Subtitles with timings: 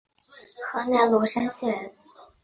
[0.65, 1.91] 河南罗山县人。